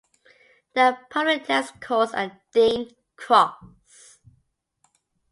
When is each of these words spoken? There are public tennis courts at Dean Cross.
There 0.73 0.85
are 0.85 1.05
public 1.11 1.43
tennis 1.45 1.73
courts 1.79 2.11
at 2.15 2.35
Dean 2.53 2.89
Cross. 3.17 4.17